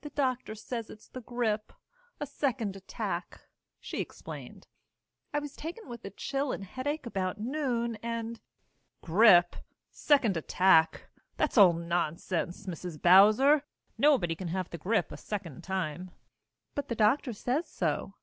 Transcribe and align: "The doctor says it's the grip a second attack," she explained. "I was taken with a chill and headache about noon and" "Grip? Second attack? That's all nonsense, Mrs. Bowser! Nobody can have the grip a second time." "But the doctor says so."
"The 0.00 0.10
doctor 0.10 0.56
says 0.56 0.90
it's 0.90 1.06
the 1.06 1.20
grip 1.20 1.72
a 2.18 2.26
second 2.26 2.74
attack," 2.74 3.42
she 3.78 4.00
explained. 4.00 4.66
"I 5.32 5.38
was 5.38 5.54
taken 5.54 5.88
with 5.88 6.04
a 6.04 6.10
chill 6.10 6.50
and 6.50 6.64
headache 6.64 7.06
about 7.06 7.38
noon 7.38 7.94
and" 8.02 8.40
"Grip? 9.04 9.54
Second 9.92 10.36
attack? 10.36 11.08
That's 11.36 11.56
all 11.56 11.72
nonsense, 11.72 12.66
Mrs. 12.66 13.00
Bowser! 13.00 13.62
Nobody 13.96 14.34
can 14.34 14.48
have 14.48 14.70
the 14.70 14.76
grip 14.76 15.12
a 15.12 15.16
second 15.16 15.62
time." 15.62 16.10
"But 16.74 16.88
the 16.88 16.96
doctor 16.96 17.32
says 17.32 17.70
so." 17.70 18.14